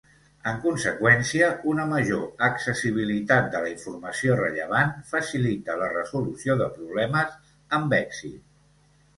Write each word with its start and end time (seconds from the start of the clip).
En 0.51 0.55
conseqüència, 0.61 1.49
una 1.73 1.83
major 1.91 2.23
accessibilitat 2.47 3.51
de 3.57 3.61
la 3.65 3.69
informació 3.73 4.39
rellevant 4.41 4.97
facilita 5.13 5.77
la 5.83 5.93
resolució 5.95 6.57
de 6.63 6.71
problemes 6.79 7.37
amb 7.81 7.99
èxit. 8.01 8.43